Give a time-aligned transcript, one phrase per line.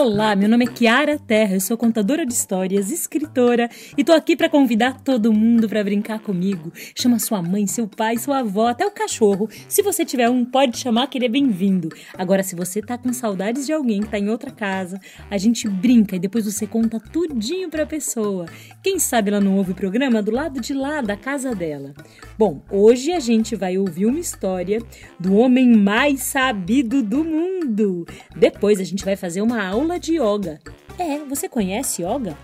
[0.00, 4.34] Olá, meu nome é Kiara Terra, eu sou contadora de histórias, escritora e tô aqui
[4.34, 6.72] para convidar todo mundo para brincar comigo.
[6.94, 9.46] Chama sua mãe, seu pai, sua avó, até o cachorro.
[9.68, 11.90] Se você tiver um, pode chamar que ele é bem-vindo.
[12.16, 14.98] Agora, se você tá com saudades de alguém que tá em outra casa,
[15.30, 18.46] a gente brinca e depois você conta tudinho pra pessoa.
[18.82, 21.92] Quem sabe ela não ouve o programa do lado de lá da casa dela.
[22.38, 24.80] Bom, hoje a gente vai ouvir uma história
[25.18, 28.06] do homem mais sabido do mundo.
[28.34, 30.60] Depois a gente vai fazer uma aula aula de yoga.
[30.96, 32.36] É, você conhece yoga?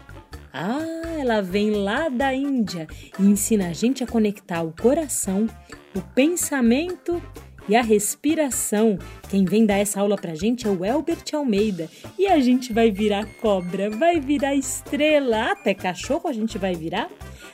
[0.52, 2.88] Ah, ela vem lá da Índia
[3.18, 5.46] e ensina a gente a conectar o coração,
[5.94, 7.22] o pensamento
[7.68, 8.98] e a respiração.
[9.28, 11.88] Quem vem dar essa aula pra gente é o Elbert Almeida.
[12.18, 17.08] E a gente vai virar cobra, vai virar estrela, até cachorro a gente vai virar.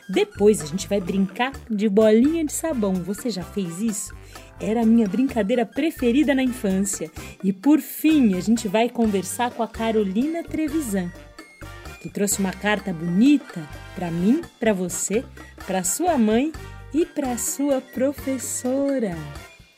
[0.09, 2.95] Depois a gente vai brincar de bolinha de sabão.
[2.95, 4.22] Você já fez isso?
[4.63, 7.11] Era a minha brincadeira preferida na infância.
[7.43, 11.11] E por fim, a gente vai conversar com a Carolina Trevisan,
[12.01, 15.25] que trouxe uma carta bonita para mim, para você,
[15.67, 16.53] para sua mãe
[16.95, 19.17] e para sua professora.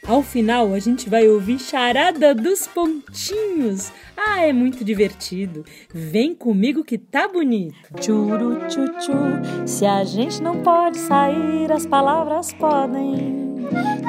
[0.07, 3.91] Ao final, a gente vai ouvir Charada dos Pontinhos.
[4.15, 5.65] Ah, é muito divertido.
[5.93, 7.75] Vem comigo que tá bonito.
[8.03, 13.65] Churu, tchu, Se a gente não pode sair, as palavras podem.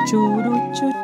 [0.10, 0.54] Churu,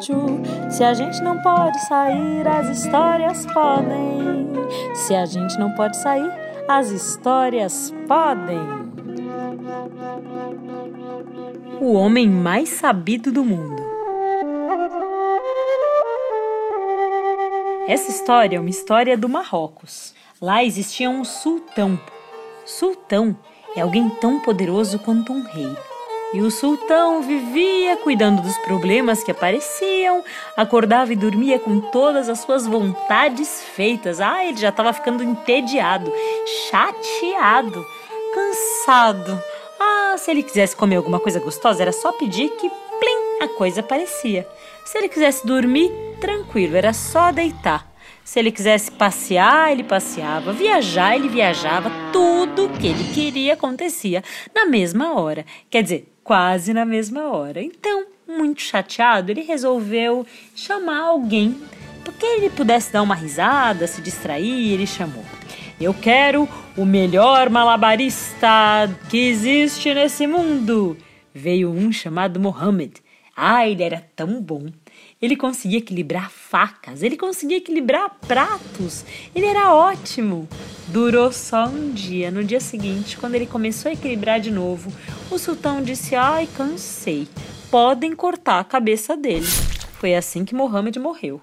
[0.02, 4.50] tchu, Se a gente não pode sair, as histórias podem.
[4.94, 6.30] Se a gente não pode sair,
[6.68, 8.60] as histórias podem.
[11.80, 13.81] O homem mais sabido do mundo.
[17.92, 20.14] Essa história é uma história do Marrocos.
[20.42, 22.00] Lá existia um sultão.
[22.66, 23.38] Sultão
[23.76, 25.76] é alguém tão poderoso quanto um rei.
[26.34, 30.24] E o sultão vivia cuidando dos problemas que apareciam,
[30.56, 34.22] acordava e dormia com todas as suas vontades feitas.
[34.22, 36.14] Ah, ele já estava ficando entediado,
[36.70, 37.86] chateado,
[38.34, 39.44] cansado.
[39.78, 43.82] Ah, se ele quisesse comer alguma coisa gostosa, era só pedir que plim, a coisa
[43.82, 44.48] aparecia.
[44.86, 47.90] Se ele quisesse dormir, tranquilo, era só deitar.
[48.24, 54.66] Se ele quisesse passear, ele passeava, viajar, ele viajava, tudo que ele queria acontecia na
[54.66, 55.46] mesma hora.
[55.70, 57.62] Quer dizer, quase na mesma hora.
[57.62, 60.26] Então, muito chateado, ele resolveu
[60.56, 61.60] chamar alguém
[62.04, 64.74] para que ele pudesse dar uma risada, se distrair.
[64.74, 65.24] Ele chamou:
[65.80, 68.48] Eu quero o melhor malabarista
[69.10, 70.98] que existe nesse mundo.
[71.34, 72.94] Veio um chamado Mohammed.
[73.44, 74.68] Ah, ele era tão bom.
[75.20, 79.04] Ele conseguia equilibrar facas, ele conseguia equilibrar pratos.
[79.34, 80.48] Ele era ótimo.
[80.90, 82.30] Durou só um dia.
[82.30, 84.94] No dia seguinte, quando ele começou a equilibrar de novo,
[85.32, 87.28] o sultão disse: Ai, cansei.
[87.72, 89.48] Podem cortar a cabeça dele.
[89.94, 91.42] Foi assim que Mohammed morreu.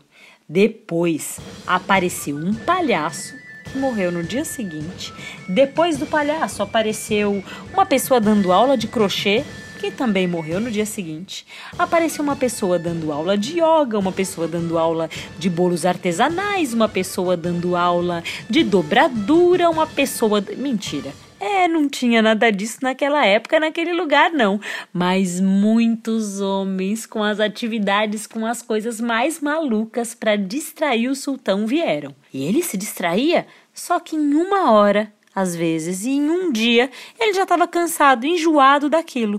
[0.49, 3.35] Depois apareceu um palhaço
[3.73, 5.13] que morreu no dia seguinte.
[5.49, 7.43] Depois do palhaço apareceu
[7.73, 9.45] uma pessoa dando aula de crochê
[9.79, 11.47] que também morreu no dia seguinte.
[11.79, 15.09] Apareceu uma pessoa dando aula de yoga, uma pessoa dando aula
[15.39, 20.45] de bolos artesanais, uma pessoa dando aula de dobradura, uma pessoa.
[20.57, 21.13] Mentira.
[21.41, 24.61] É, não tinha nada disso naquela época, naquele lugar, não.
[24.93, 31.65] Mas muitos homens com as atividades, com as coisas mais malucas para distrair o sultão
[31.65, 32.13] vieram.
[32.35, 36.91] E ele se distraía, só que em uma hora às vezes, e em um dia
[37.19, 39.39] ele já estava cansado, enjoado daquilo.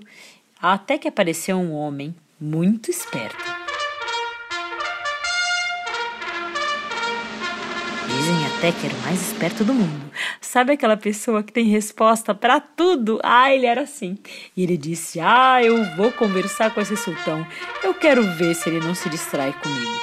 [0.62, 3.42] Até que apareceu um homem muito esperto.
[8.06, 10.12] Dizem até que era o mais esperto do mundo.
[10.42, 13.22] Sabe aquela pessoa que tem resposta para tudo?
[13.24, 14.18] Ah, ele era assim.
[14.58, 17.48] E ele disse: Ah, eu vou conversar com esse sultão.
[17.82, 19.98] Eu quero ver se ele não se distrai comigo.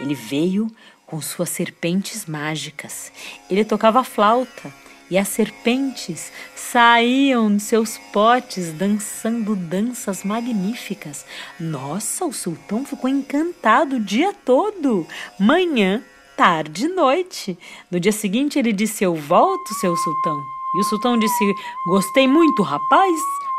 [0.00, 0.66] Ele veio
[1.06, 3.12] com suas serpentes mágicas.
[3.48, 4.72] Ele tocava flauta
[5.10, 11.26] e as serpentes saíam de seus potes dançando danças magníficas.
[11.58, 15.06] Nossa, o sultão ficou encantado o dia todo,
[15.38, 16.02] manhã,
[16.36, 17.58] tarde e noite.
[17.90, 20.40] No dia seguinte ele disse: Eu volto, seu sultão.
[20.76, 21.54] E o sultão disse:
[21.88, 23.16] Gostei muito, rapaz,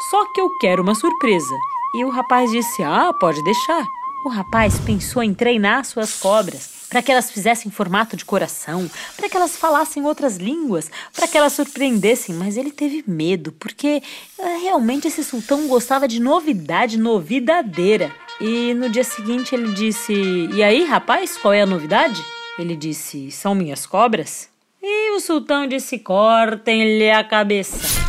[0.10, 1.56] só que eu quero uma surpresa.
[1.96, 3.86] E o rapaz disse: Ah, pode deixar.
[4.26, 9.30] O rapaz pensou em treinar suas cobras para que elas fizessem formato de coração, para
[9.30, 14.04] que elas falassem outras línguas, para que elas surpreendessem, mas ele teve medo, porque
[14.38, 18.14] eh, realmente esse sultão gostava de novidade, novidadeira.
[18.42, 20.14] E no dia seguinte ele disse:
[20.54, 22.22] E aí, rapaz, qual é a novidade?
[22.60, 24.50] Ele disse: São minhas cobras?
[24.84, 28.01] E o sultão disse: Cortem-lhe a cabeça.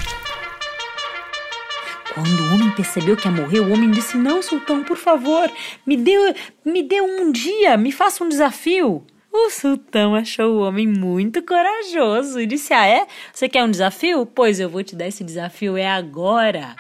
[2.15, 5.51] Quando o homem percebeu que ia morrer, o homem disse: Não, sultão, por favor,
[5.87, 6.13] me dê,
[6.63, 9.03] me dê um dia, me faça um desafio.
[9.33, 13.07] O sultão achou o homem muito corajoso e disse: Ah, é?
[13.33, 14.27] Você quer um desafio?
[14.27, 16.77] Pois eu vou te dar esse desafio, é agora.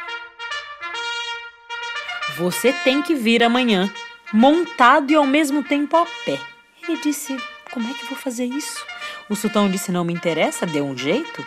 [2.37, 3.91] Você tem que vir amanhã,
[4.35, 6.39] montado e ao mesmo tempo a pé.
[6.87, 7.35] Ele disse:
[7.73, 8.85] Como é que eu vou fazer isso?
[9.31, 11.43] O sultão disse: Não me interessa, dê um jeito.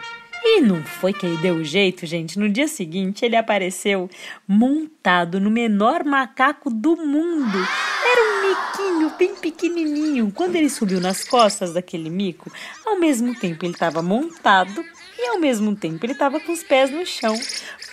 [0.47, 2.37] E não foi que ele deu jeito, gente.
[2.37, 4.07] No dia seguinte, ele apareceu
[4.47, 7.57] montado no menor macaco do mundo.
[8.05, 10.31] Era um miquinho bem pequenininho.
[10.31, 12.51] Quando ele subiu nas costas daquele mico,
[12.85, 14.85] ao mesmo tempo ele estava montado
[15.17, 17.33] e ao mesmo tempo ele estava com os pés no chão.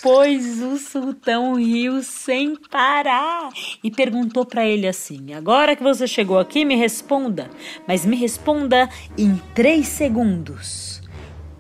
[0.03, 3.49] Pois o sultão riu sem parar
[3.83, 7.51] e perguntou para ele assim: Agora que você chegou aqui, me responda,
[7.89, 10.92] mas me responda em três segundos.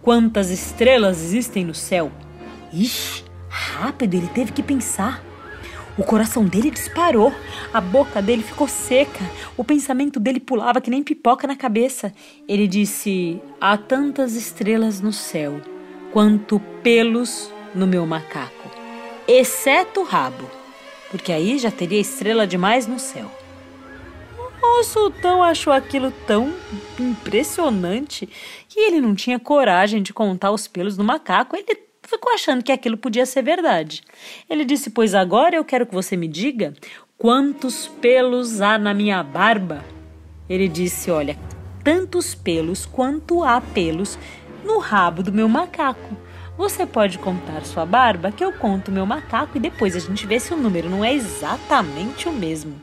[0.02, 2.10] Quantas estrelas existem no céu?
[2.72, 5.22] Ixi, rápido, ele teve que pensar.
[5.96, 7.32] O coração dele disparou,
[7.72, 9.25] a boca dele ficou seca,
[9.56, 12.12] o pensamento dele pulava que nem pipoca na cabeça.
[12.49, 15.60] Ele disse: Há tantas estrelas no céu
[16.12, 18.70] quanto pelos no meu macaco,
[19.28, 20.50] exceto o rabo,
[21.12, 23.31] porque aí já teria estrela demais no céu.
[24.62, 26.55] O sultão achou aquilo tão
[26.99, 28.29] impressionante
[28.69, 31.56] que ele não tinha coragem de contar os pelos do macaco.
[31.56, 34.03] Ele ficou achando que aquilo podia ser verdade.
[34.49, 36.75] Ele disse: Pois agora eu quero que você me diga
[37.19, 39.85] quantos pelos há na minha barba.
[40.49, 41.37] Ele disse: Olha,
[41.82, 44.17] tantos pelos quanto há pelos
[44.64, 46.17] no rabo do meu macaco.
[46.56, 50.38] Você pode contar sua barba, que eu conto meu macaco e depois a gente vê
[50.38, 52.79] se o número não é exatamente o mesmo.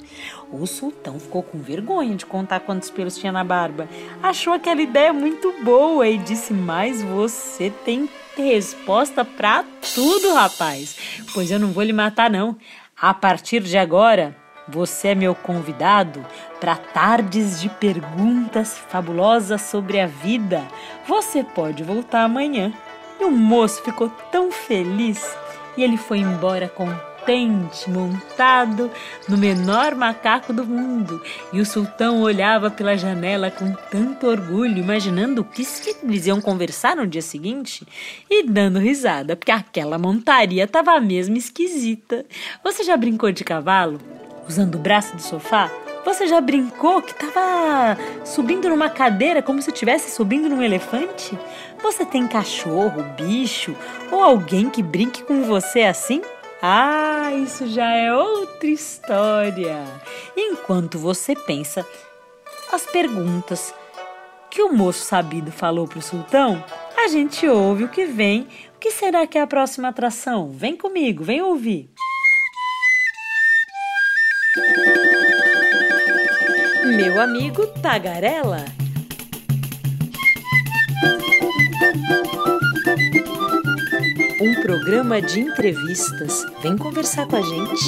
[0.52, 3.88] O sultão ficou com vergonha de contar quantos pelos tinha na barba.
[4.22, 9.64] Achou aquela ideia muito boa e disse: Mas você tem resposta para
[9.94, 11.22] tudo, rapaz.
[11.34, 12.58] Pois eu não vou lhe matar, não.
[13.00, 14.36] A partir de agora,
[14.68, 16.26] você é meu convidado
[16.60, 20.64] para tardes de perguntas fabulosas sobre a vida.
[21.08, 22.74] Você pode voltar amanhã.
[23.20, 25.36] E o moço ficou tão feliz
[25.76, 28.90] e ele foi embora com contente, montado
[29.28, 31.22] no menor macaco do mundo.
[31.52, 35.66] E o sultão olhava pela janela com tanto orgulho, imaginando o que
[36.04, 37.86] eles iam conversar no dia seguinte
[38.30, 42.26] e dando risada, porque aquela montaria estava mesmo esquisita.
[42.64, 44.00] Você já brincou de cavalo?
[44.48, 45.70] Usando o braço do sofá?
[46.04, 51.38] Você já brincou que estava subindo numa cadeira como se estivesse subindo num elefante?
[51.84, 53.76] Você tem cachorro, bicho
[54.12, 56.22] ou alguém que brinque com você assim?
[56.62, 59.78] Ah, isso já é outra história.
[60.36, 61.86] Enquanto você pensa
[62.74, 63.74] as perguntas
[64.50, 66.62] que o moço sabido falou para o sultão,
[66.98, 68.42] a gente ouve o que vem.
[68.76, 70.52] O que será que é a próxima atração?
[70.52, 71.90] Vem comigo, vem ouvir.
[76.98, 78.66] Meu amigo Tagarela
[84.42, 86.46] um programa de entrevistas.
[86.62, 87.84] Vem conversar com a gente.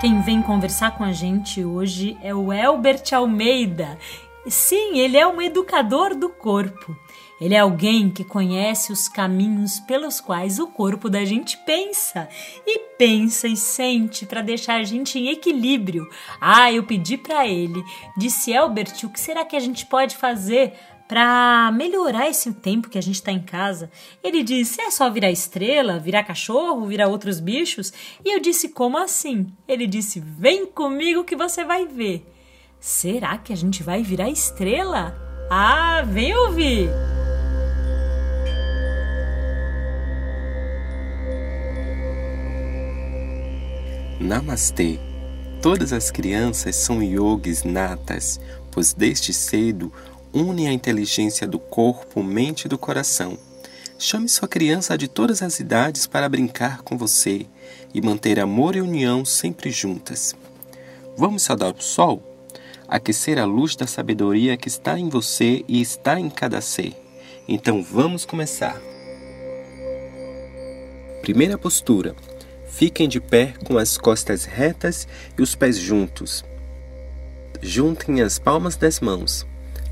[0.00, 3.98] Quem vem conversar com a gente hoje é o Elbert Almeida.
[4.48, 6.96] Sim, ele é um educador do corpo.
[7.40, 12.28] Ele é alguém que conhece os caminhos pelos quais o corpo da gente pensa
[12.66, 16.08] e pensa e sente para deixar a gente em equilíbrio.
[16.40, 17.82] Ah, eu pedi para ele,
[18.16, 20.72] disse Elbert, o que será que a gente pode fazer
[21.06, 23.90] para melhorar esse tempo que a gente está em casa.
[24.24, 27.92] Ele disse: é só virar estrela, virar cachorro, virar outros bichos.
[28.24, 29.46] E eu disse: como assim?
[29.68, 32.26] Ele disse: vem comigo que você vai ver.
[32.80, 35.14] Será que a gente vai virar estrela?
[35.50, 36.90] Ah, vem ouvir!
[44.20, 44.98] Namastê!
[45.62, 48.40] Todas as crianças são yogis natas,
[48.70, 49.92] pois desde cedo
[50.32, 53.38] unem a inteligência do corpo, mente e do coração.
[53.98, 57.46] Chame sua criança de todas as idades para brincar com você
[57.94, 60.36] e manter amor e união sempre juntas.
[61.16, 62.22] Vamos saudar o sol?
[62.88, 66.94] Aquecer a luz da sabedoria que está em você e está em cada ser.
[67.48, 68.80] Então vamos começar.
[71.22, 72.14] Primeira postura
[72.76, 76.44] Fiquem de pé com as costas retas e os pés juntos.
[77.62, 79.46] Juntem as palmas das mãos.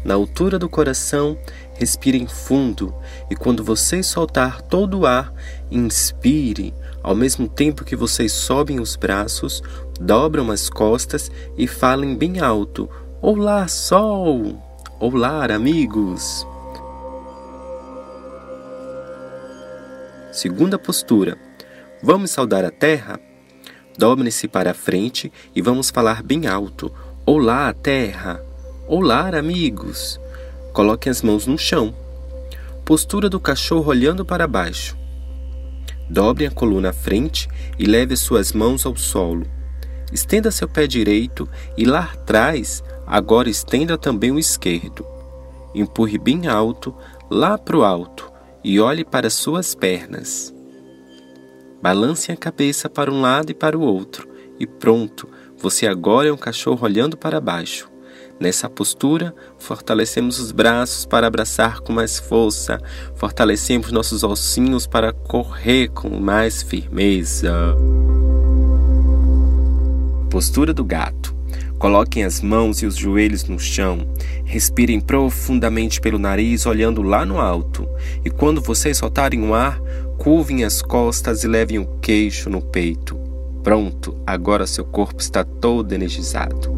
[0.04, 1.38] Na altura do coração,
[1.72, 2.94] respirem fundo
[3.30, 5.32] e quando você soltar todo o ar,
[5.70, 9.62] inspire ao mesmo tempo que vocês sobem os braços,
[10.00, 12.88] dobram as costas e falem bem alto:
[13.20, 14.62] Olá, sol!
[15.00, 16.46] Olá, amigos!
[20.32, 21.38] Segunda postura.
[22.02, 23.20] Vamos saudar a terra?
[23.96, 26.92] Dobre-se para a frente e vamos falar bem alto:
[27.24, 28.44] Olá, terra!
[28.88, 30.20] Olá, amigos!
[30.72, 31.94] Coloquem as mãos no chão.
[32.84, 34.96] Postura do cachorro olhando para baixo.
[36.10, 37.48] Dobre a coluna à frente
[37.78, 39.53] e leve suas mãos ao solo.
[40.12, 45.06] Estenda seu pé direito e lá atrás, agora estenda também o esquerdo.
[45.74, 46.94] Empurre bem alto,
[47.30, 48.30] lá para o alto,
[48.62, 50.54] e olhe para suas pernas.
[51.82, 56.32] Balance a cabeça para um lado e para o outro, e pronto, você agora é
[56.32, 57.90] um cachorro olhando para baixo.
[58.38, 62.80] Nessa postura, fortalecemos os braços para abraçar com mais força,
[63.14, 67.76] fortalecemos nossos ossinhos para correr com mais firmeza.
[70.34, 71.32] Postura do gato.
[71.78, 74.00] Coloquem as mãos e os joelhos no chão.
[74.44, 77.88] Respirem profundamente pelo nariz, olhando lá no alto.
[78.24, 79.80] E quando vocês soltarem o ar,
[80.18, 83.16] curvem as costas e levem o queixo no peito.
[83.62, 86.74] Pronto, agora seu corpo está todo energizado.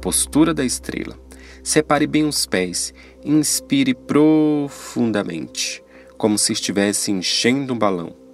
[0.00, 1.14] postura da estrela.
[1.62, 5.84] Separe bem os pés, inspire profundamente,
[6.16, 8.25] como se estivesse enchendo um balão.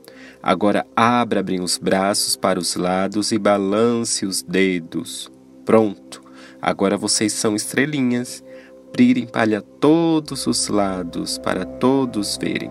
[0.43, 5.31] Agora abra bem os braços para os lados e balance os dedos.
[5.65, 6.21] Pronto,
[6.61, 8.43] agora vocês são estrelinhas.
[8.91, 12.71] Brilhem para todos os lados, para todos verem.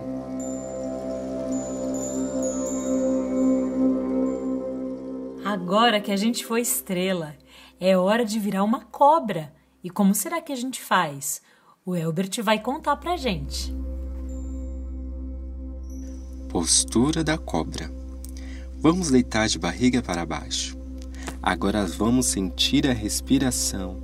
[5.44, 7.34] Agora que a gente foi estrela
[7.80, 9.52] é hora de virar uma cobra.
[9.82, 11.42] E como será que a gente faz?
[11.84, 13.81] O Elbert vai contar pra gente.
[16.52, 17.90] Postura da cobra.
[18.78, 20.76] Vamos deitar de barriga para baixo.
[21.42, 23.96] Agora vamos sentir a respiração,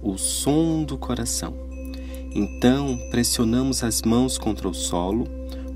[0.00, 1.52] o som do coração.
[2.32, 5.26] Então, pressionamos as mãos contra o solo,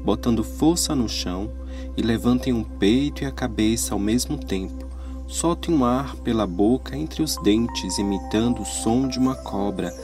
[0.05, 1.53] botando força no chão
[1.97, 4.91] e levantem o peito e a cabeça ao mesmo tempo
[5.31, 9.95] Solte um ar pela boca entre os dentes, imitando o som de uma cobra.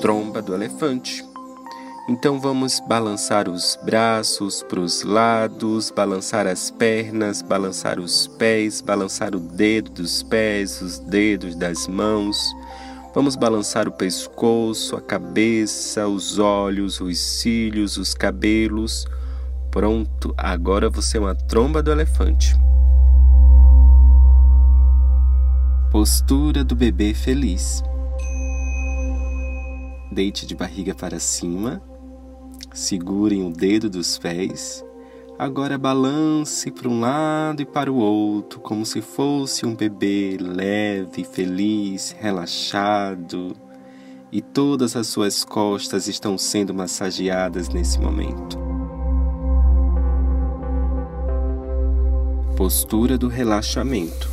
[0.00, 1.24] Tromba do elefante.
[2.08, 9.34] Então vamos balançar os braços para os lados, balançar as pernas, balançar os pés, balançar
[9.34, 12.38] o dedo dos pés, os dedos das mãos.
[13.12, 19.04] Vamos balançar o pescoço, a cabeça, os olhos, os cílios, os cabelos.
[19.70, 22.56] Pronto, agora você é uma tromba do elefante.
[25.90, 27.82] Postura do bebê feliz.
[30.10, 31.82] Deite de barriga para cima,
[32.72, 34.84] segurem o dedo dos pés
[35.38, 41.22] Agora balance para um lado e para o outro, como se fosse um bebê leve,
[41.22, 43.54] feliz, relaxado.
[44.32, 48.58] E todas as suas costas estão sendo massageadas nesse momento.
[52.56, 54.28] Postura do relaxamento.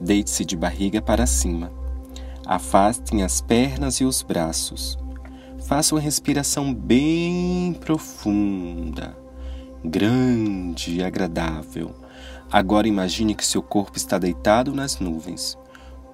[0.00, 1.79] Deite-se de barriga para cima.
[2.50, 4.98] Afastem as pernas e os braços.
[5.68, 9.16] Faça uma respiração bem profunda
[9.84, 11.94] grande e agradável.
[12.50, 15.56] Agora imagine que seu corpo está deitado nas nuvens.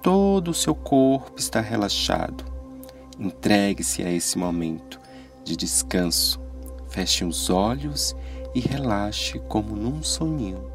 [0.03, 2.45] Todo o seu corpo está relaxado.
[3.19, 4.99] Entregue-se a esse momento
[5.43, 6.39] de descanso.
[6.87, 8.15] Feche os olhos
[8.53, 10.71] e relaxe como num soninho.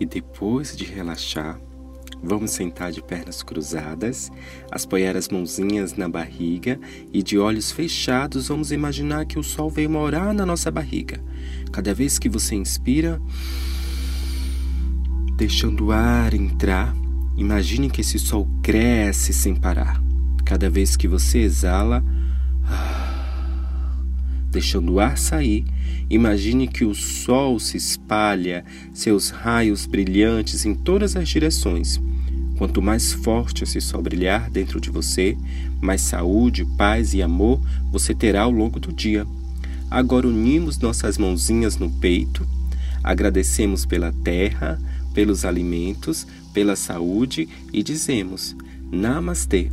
[0.00, 1.60] E depois de relaxar,
[2.22, 4.30] Vamos sentar de pernas cruzadas,
[4.70, 6.78] apoiar as mãozinhas na barriga
[7.12, 11.20] e de olhos fechados vamos imaginar que o sol veio morar na nossa barriga.
[11.72, 13.20] Cada vez que você inspira,
[15.36, 16.94] deixando o ar entrar,
[17.36, 20.02] imagine que esse sol cresce sem parar.
[20.44, 22.02] Cada vez que você exala,
[24.50, 25.64] deixando o ar sair,
[26.08, 32.00] imagine que o sol se espalha, seus raios brilhantes em todas as direções
[32.58, 35.38] Quanto mais forte esse sol brilhar dentro de você,
[35.80, 37.60] mais saúde, paz e amor
[37.92, 39.24] você terá ao longo do dia.
[39.88, 42.44] Agora unimos nossas mãozinhas no peito,
[43.02, 44.76] agradecemos pela terra,
[45.14, 48.56] pelos alimentos, pela saúde e dizemos:
[48.90, 49.70] Namastê.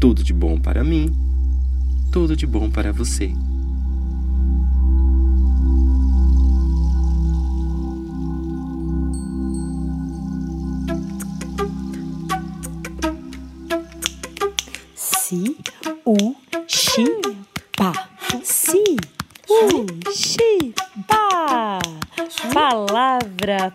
[0.00, 1.14] Tudo de bom para mim,
[2.10, 3.30] tudo de bom para você.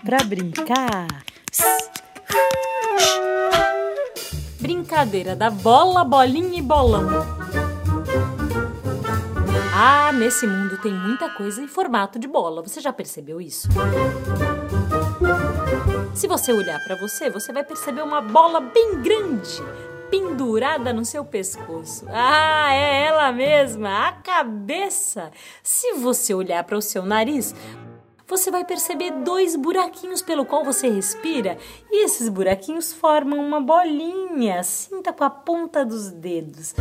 [0.04, 1.08] Pra brincar.
[4.60, 7.08] Brincadeira da bola, bolinha e bolão.
[9.74, 12.64] Ah, nesse mundo tem muita coisa em formato de bola.
[12.64, 13.68] Você já percebeu isso?
[16.16, 19.62] Se você olhar para você, você vai perceber uma bola bem grande
[20.10, 22.06] pendurada no seu pescoço.
[22.10, 25.32] Ah, é ela mesma, a cabeça.
[25.62, 27.54] Se você olhar para o seu nariz,
[28.28, 31.58] você vai perceber dois buraquinhos pelo qual você respira
[31.90, 34.62] e esses buraquinhos formam uma bolinha.
[34.64, 36.76] Sinta com a ponta dos dedos.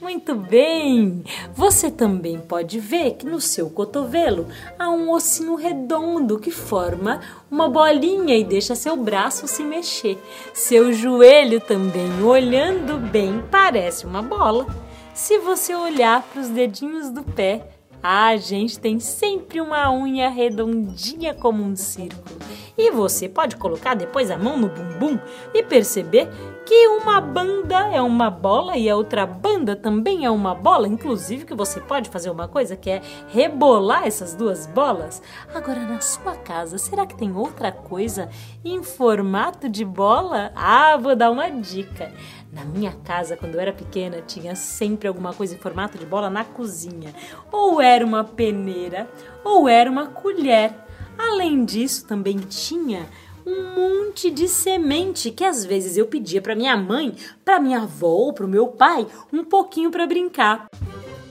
[0.00, 1.24] Muito bem!
[1.54, 4.46] Você também pode ver que no seu cotovelo
[4.78, 10.18] há um ossinho redondo que forma uma bolinha e deixa seu braço se mexer.
[10.52, 14.66] Seu joelho também, olhando bem, parece uma bola.
[15.14, 17.68] Se você olhar para os dedinhos do pé,
[18.02, 22.36] a gente tem sempre uma unha redondinha como um círculo.
[22.76, 25.18] E você pode colocar depois a mão no bumbum
[25.52, 26.28] e perceber
[26.64, 31.44] que uma banda é uma bola e a outra banda também é uma bola, inclusive
[31.44, 35.22] que você pode fazer uma coisa que é rebolar essas duas bolas.
[35.54, 38.30] Agora na sua casa, será que tem outra coisa
[38.64, 40.50] em formato de bola?
[40.54, 42.12] Ah, vou dar uma dica.
[42.52, 46.28] Na minha casa, quando eu era pequena, tinha sempre alguma coisa em formato de bola
[46.28, 47.14] na cozinha.
[47.50, 49.08] Ou era uma peneira,
[49.42, 50.74] ou era uma colher.
[51.18, 53.08] Além disso, também tinha
[53.46, 58.08] um monte de semente que às vezes eu pedia para minha mãe, para minha avó
[58.08, 60.66] ou para o meu pai um pouquinho para brincar.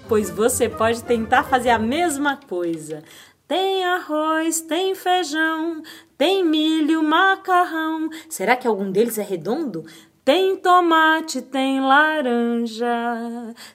[0.10, 3.04] Pois você pode tentar fazer a mesma coisa.
[3.48, 5.84] Tem arroz, tem feijão,
[6.18, 8.10] tem milho, macarrão.
[8.28, 9.86] Será que algum deles é redondo?
[10.24, 12.86] Tem tomate, tem laranja.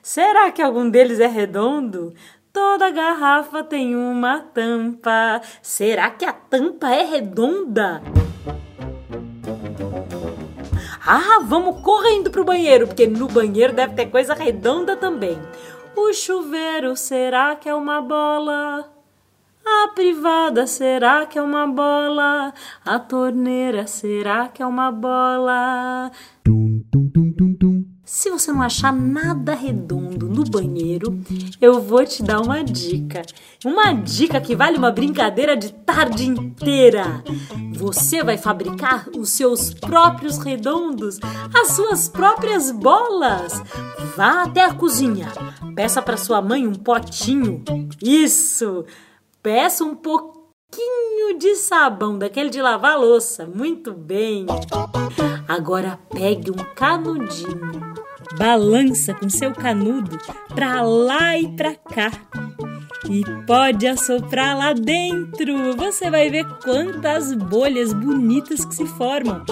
[0.01, 2.13] Será que algum deles é redondo?
[2.53, 5.41] Toda garrafa tem uma tampa.
[5.61, 8.01] Será que a tampa é redonda?
[11.05, 15.37] Ah, vamos correndo pro banheiro, porque no banheiro deve ter coisa redonda também.
[15.97, 18.96] O chuveiro, será que é uma bola?
[19.69, 22.53] A privada, será que é uma bola?
[22.85, 26.09] A torneira, será que é uma bola?
[28.05, 31.19] Se você não achar nada redondo no banheiro,
[31.59, 33.23] eu vou te dar uma dica.
[33.65, 37.21] Uma dica que vale uma brincadeira de tarde inteira.
[37.73, 41.19] Você vai fabricar os seus próprios redondos,
[41.53, 43.61] as suas próprias bolas.
[44.15, 45.27] Vá até a cozinha.
[45.75, 47.61] Peça para sua mãe um potinho.
[48.01, 48.85] Isso!
[49.47, 53.45] Peça um pouquinho de sabão, daquele de lavar louça.
[53.45, 54.45] Muito bem.
[55.47, 57.95] Agora pegue um canudinho.
[58.37, 60.17] Balança com seu canudo
[60.53, 62.11] pra lá e pra cá.
[63.09, 65.77] E pode assoprar lá dentro.
[65.77, 69.45] Você vai ver quantas bolhas bonitas que se formam.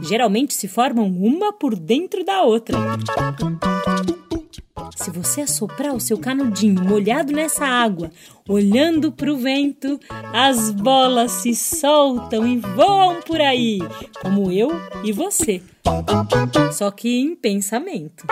[0.00, 2.78] Geralmente se formam uma por dentro da outra.
[4.96, 8.10] Se você assoprar o seu canudinho molhado nessa água,
[8.48, 9.98] olhando para o vento,
[10.32, 13.78] as bolas se soltam e voam por aí,
[14.22, 14.70] como eu
[15.04, 15.62] e você.
[16.72, 18.26] Só que em pensamento.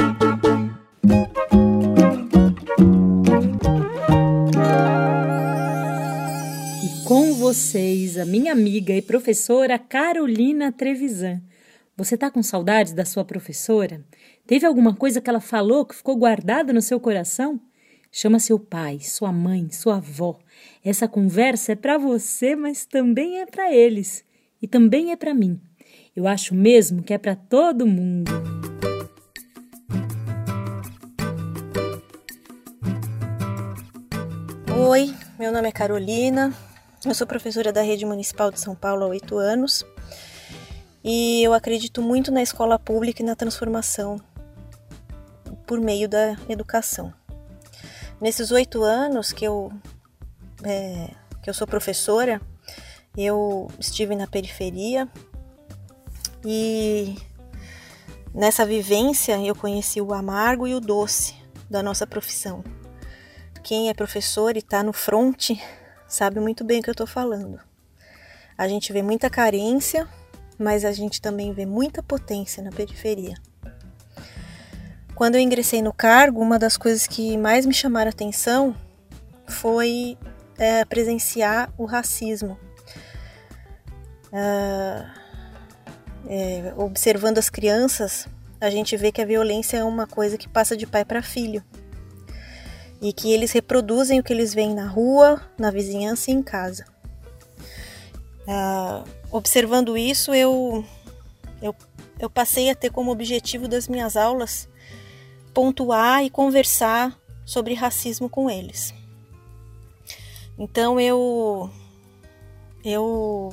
[6.84, 11.40] E com vocês, a minha amiga e professora Carolina Trevisan.
[11.98, 14.04] Você tá com saudades da sua professora?
[14.46, 17.58] Teve alguma coisa que ela falou que ficou guardada no seu coração?
[18.12, 20.38] Chama seu pai, sua mãe, sua avó.
[20.84, 24.22] Essa conversa é para você, mas também é para eles.
[24.60, 25.58] E também é para mim.
[26.14, 28.30] Eu acho mesmo que é para todo mundo.
[34.86, 36.54] Oi, meu nome é Carolina.
[37.06, 39.82] Eu sou professora da Rede Municipal de São Paulo há oito anos.
[41.08, 44.20] E eu acredito muito na escola pública e na transformação
[45.64, 47.14] por meio da educação.
[48.20, 49.70] Nesses oito anos que eu,
[50.64, 52.40] é, que eu sou professora,
[53.16, 55.08] eu estive na periferia
[56.44, 57.14] e
[58.34, 61.36] nessa vivência eu conheci o amargo e o doce
[61.70, 62.64] da nossa profissão.
[63.62, 65.50] Quem é professor e está no front
[66.08, 67.60] sabe muito bem o que eu estou falando.
[68.58, 70.08] A gente vê muita carência,
[70.58, 73.34] mas a gente também vê muita potência na periferia.
[75.14, 78.76] Quando eu ingressei no cargo, uma das coisas que mais me chamaram atenção
[79.46, 80.18] foi
[80.58, 82.58] é, presenciar o racismo.
[84.32, 85.06] Uh,
[86.28, 88.28] é, observando as crianças
[88.60, 91.62] a gente vê que a violência é uma coisa que passa de pai para filho.
[93.00, 96.86] E que eles reproduzem o que eles veem na rua, na vizinhança e em casa.
[98.48, 99.06] Uh,
[99.36, 100.84] observando isso, eu,
[101.60, 101.74] eu,
[102.18, 104.68] eu passei a ter como objetivo das minhas aulas
[105.52, 108.92] pontuar e conversar sobre racismo com eles.
[110.58, 111.70] Então eu
[112.84, 113.52] eu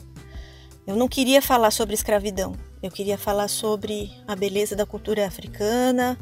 [0.86, 2.56] eu não queria falar sobre escravidão.
[2.82, 6.18] Eu queria falar sobre a beleza da cultura africana,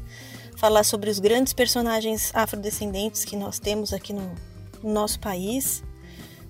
[0.56, 4.36] falar sobre os grandes personagens afrodescendentes que nós temos aqui no,
[4.84, 5.84] no nosso país,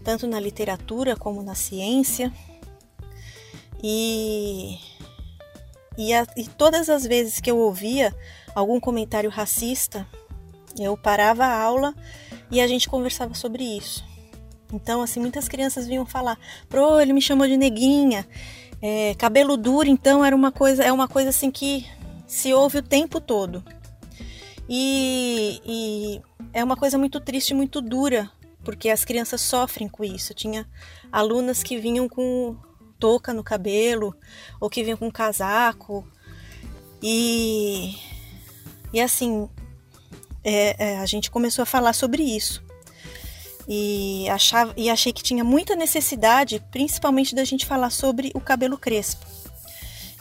[0.04, 2.34] tanto na literatura como na ciência.
[3.84, 4.78] E,
[5.98, 8.16] e, a, e todas as vezes que eu ouvia
[8.54, 10.08] algum comentário racista,
[10.80, 11.96] eu parava a aula
[12.50, 14.04] e a gente conversava sobre isso.
[14.74, 16.38] Então, assim, muitas crianças vinham falar:
[16.70, 18.28] "Pro, ele me chamou de neguinha".
[18.82, 21.86] É, cabelo duro, então, era uma coisa, é uma coisa assim que
[22.26, 23.64] se ouve o tempo todo.
[24.68, 26.22] E, e
[26.54, 28.32] é uma coisa muito triste, muito dura,
[28.64, 30.34] porque as crianças sofrem com isso.
[30.34, 30.66] tinha
[31.12, 32.56] alunas que vinham com
[33.02, 34.16] touca no cabelo
[34.60, 36.08] ou que vinham com casaco
[37.02, 37.98] e
[38.94, 39.50] e assim
[40.44, 42.64] é, é, a gente começou a falar sobre isso.
[43.68, 48.78] E, achava, e achei que tinha muita necessidade, principalmente da gente falar sobre o cabelo
[48.78, 49.26] crespo.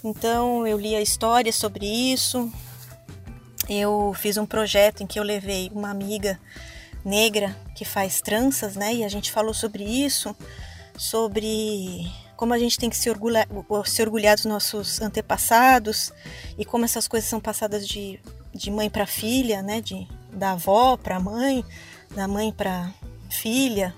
[0.04, 2.50] Então eu li a história sobre isso.
[3.68, 6.38] Eu fiz um projeto em que eu levei uma amiga
[7.04, 8.94] negra que faz tranças, né?
[8.94, 10.36] E a gente falou sobre isso,
[10.96, 12.10] sobre
[12.40, 13.46] como a gente tem que se orgulhar,
[13.84, 16.10] se orgulhar dos nossos antepassados
[16.56, 18.18] e como essas coisas são passadas de
[18.50, 19.82] de mãe para filha, né?
[19.82, 21.62] De, da avó para mãe,
[22.14, 22.92] da mãe para
[23.28, 23.94] filha.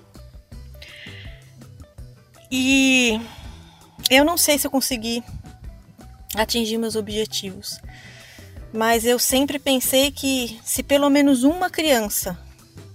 [2.51, 3.17] E
[4.09, 5.23] eu não sei se eu consegui
[6.35, 7.79] atingir meus objetivos,
[8.73, 12.37] mas eu sempre pensei que se pelo menos uma criança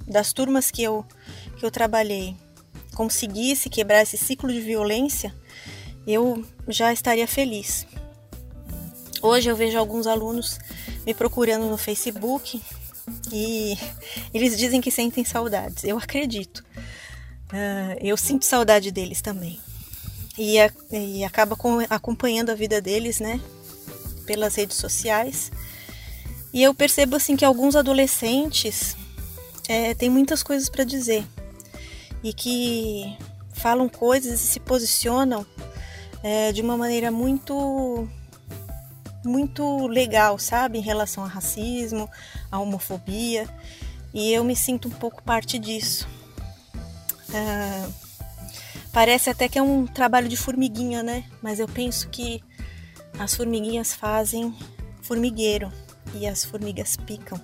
[0.07, 1.07] das turmas que eu,
[1.59, 2.37] que eu trabalhei
[2.99, 5.33] conseguisse quebrar esse ciclo de violência,
[6.05, 7.87] eu já estaria feliz.
[9.23, 10.59] Hoje eu vejo alguns alunos
[11.07, 12.61] me procurando no Facebook
[13.33, 13.79] e
[14.35, 15.85] eles dizem que sentem saudades.
[15.85, 16.59] Eu acredito.
[17.53, 19.61] Uh, eu sinto saudade deles também.
[20.37, 20.57] E,
[20.91, 23.41] e acaba com, acompanhando a vida deles, né?
[24.27, 25.53] Pelas redes sociais.
[26.53, 28.97] E eu percebo assim que alguns adolescentes
[29.69, 31.25] é, têm muitas coisas para dizer
[32.23, 33.17] e que
[33.53, 35.45] falam coisas e se posicionam
[36.23, 38.09] é, de uma maneira muito
[39.25, 42.09] muito legal, sabe, em relação ao racismo,
[42.51, 43.49] à homofobia,
[44.15, 46.09] e eu me sinto um pouco parte disso.
[47.35, 47.89] Ah,
[48.93, 51.25] parece até que é um trabalho de formiguinha, né?
[51.43, 52.43] Mas eu penso que
[53.19, 54.55] as formiguinhas fazem
[55.03, 55.71] formigueiro
[56.15, 57.41] e as formigas picam.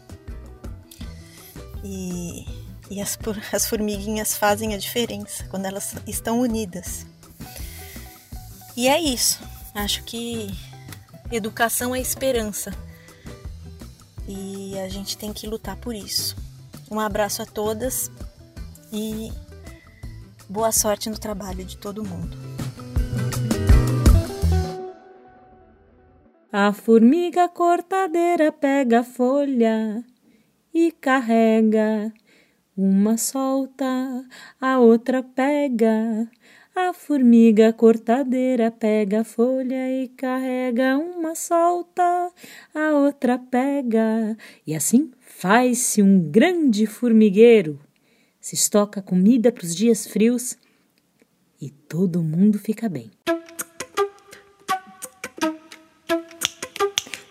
[1.83, 2.47] E,
[2.95, 3.19] e as,
[3.53, 7.07] as formiguinhas fazem a diferença quando elas estão unidas.
[8.77, 9.41] E é isso.
[9.75, 10.51] Acho que
[11.33, 12.73] Educação é esperança.
[14.29, 16.37] E a gente tem que lutar por isso.
[16.91, 18.11] Um abraço a todas
[18.93, 19.33] e
[20.49, 22.37] boa sorte no trabalho de todo mundo.
[26.53, 30.05] A formiga cortadeira pega a folha
[30.73, 32.13] e carrega.
[32.77, 34.27] Uma solta,
[34.61, 36.29] a outra pega.
[36.75, 42.33] A formiga cortadeira pega a folha e carrega, uma solta,
[42.75, 47.79] a outra pega, e assim faz-se um grande formigueiro.
[48.41, 50.59] Se estoca comida para os dias frios
[51.61, 53.09] e todo mundo fica bem.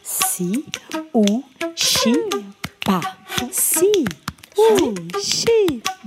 [0.01, 0.65] Si,
[1.13, 1.43] u,
[1.75, 2.13] xi,
[2.85, 3.01] pa,
[3.51, 4.05] si,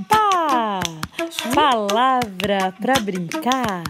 [0.08, 0.80] pa.
[1.54, 3.82] Palavra pra brincar.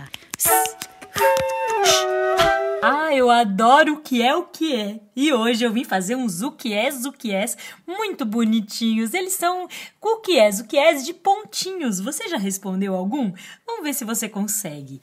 [2.83, 5.01] Ah, eu adoro o que é o que é.
[5.15, 7.45] E hoje eu vim fazer uns o que é, o que é
[7.87, 9.13] muito bonitinhos.
[9.13, 9.67] Eles são
[10.01, 12.01] o que é, o que é de pontinhos.
[12.01, 13.33] Você já respondeu algum?
[13.67, 15.01] Vamos ver se você consegue.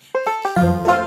[0.55, 1.02] O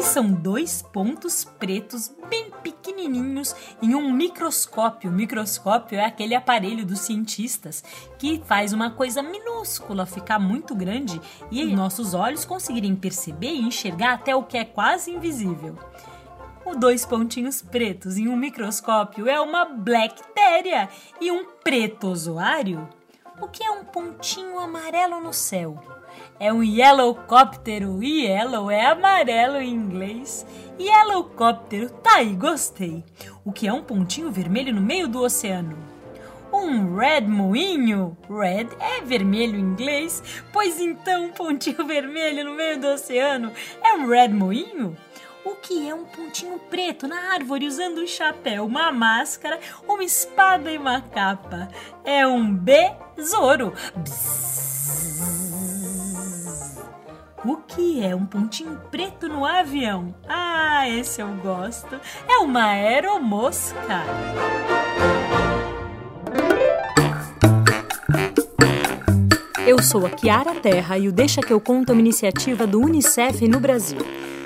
[0.00, 5.10] que são dois pontos pretos bem pequenininhos em um microscópio.
[5.10, 7.84] O microscópio é aquele aparelho dos cientistas
[8.18, 14.14] que faz uma coisa minúscula ficar muito grande e nossos olhos conseguirem perceber e enxergar
[14.14, 15.78] até o que é quase invisível.
[16.64, 20.88] O dois pontinhos pretos em um microscópio é uma bactéria
[21.20, 22.88] e um pretozoário.
[23.38, 25.99] O que é um pontinho amarelo no céu?
[26.40, 28.02] É um yellowcóptero.
[28.02, 30.46] Yellow é amarelo em inglês.
[30.80, 33.04] Yellowcóptero, tá aí, gostei.
[33.44, 35.76] O que é um pontinho vermelho no meio do oceano?
[36.50, 38.16] Um red moinho?
[38.26, 43.52] Red é vermelho em inglês, pois então um pontinho vermelho no meio do oceano
[43.84, 44.96] é um red moinho?
[45.44, 50.72] O que é um pontinho preto na árvore usando um chapéu, uma máscara, uma espada
[50.72, 51.68] e uma capa?
[52.02, 53.74] É um besouro.
[57.42, 60.14] O que é um pontinho preto no avião?
[60.28, 61.98] Ah, esse eu gosto.
[62.28, 64.04] É uma aeromosca.
[69.66, 72.78] Eu sou a Kiara Terra e o Deixa que eu conto é uma iniciativa do
[72.78, 74.00] UNICEF no Brasil.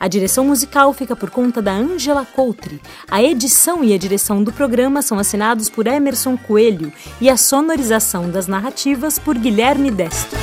[0.00, 2.80] A direção musical fica por conta da Angela Coutre.
[3.10, 8.30] A edição e a direção do programa são assinados por Emerson Coelho e a sonorização
[8.30, 10.38] das narrativas por Guilherme Destro.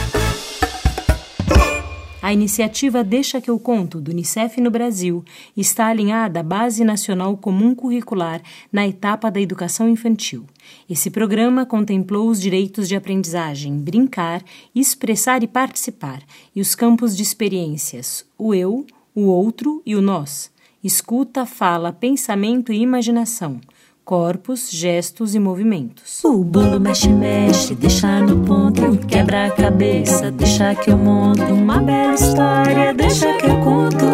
[2.21, 5.23] A iniciativa Deixa que eu conto do Unicef no Brasil
[5.55, 8.41] está alinhada à Base Nacional Comum Curricular
[8.73, 10.43] na etapa da educação infantil.
[10.89, 16.23] Esse programa contemplou os direitos de aprendizagem, brincar, expressar e participar,
[16.55, 20.51] e os campos de experiências, o eu, o outro e o nós.
[20.83, 23.59] Escuta, fala, pensamento e imaginação
[24.05, 26.23] corpos, gestos e movimentos.
[26.23, 31.79] O bolo mexe, mexe, deixa no ponto, quebra a cabeça, deixa que eu monto uma
[31.81, 34.05] bela história, deixa que eu conto.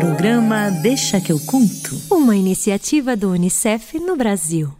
[0.00, 2.00] Programa Deixa que eu conto.
[2.10, 4.72] Uma iniciativa do UNICEF no Brasil.